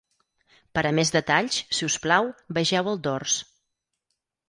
Per 0.77 0.83
a 0.91 0.91
més 1.01 1.11
detalls, 1.17 1.59
si 1.81 1.91
us 1.91 1.99
plau, 2.07 2.33
vegeu 2.61 2.93
el 2.95 3.01
dors. 3.11 3.41